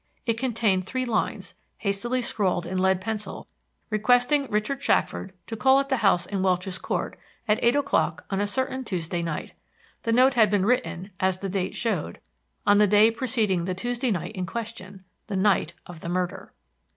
[0.25, 3.45] It contained three lines, hastily scrawled in lead pencil,
[3.91, 8.41] requesting Richard Shackford to call at the house in Welch's Court at eight o'clock on
[8.41, 9.53] a certain Tuesday night.
[10.01, 12.19] The note had been written, as the date showed,
[12.65, 16.51] on the day preceding the Tuesday night in question the night of the murder!